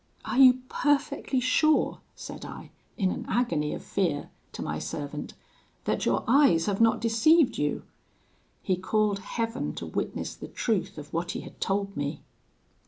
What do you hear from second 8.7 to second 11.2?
called Heaven to witness the truth of